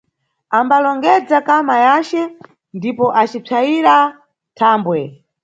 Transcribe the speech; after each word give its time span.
Ambalongedza 0.59 1.37
kama 1.47 1.75
yace 1.85 2.21
ndipo 2.77 3.05
acipsayira 3.21 3.95
thambwe. 4.57 4.99